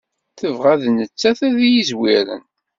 [0.39, 2.43] Tebɣa d nettat ad d-yezwiren!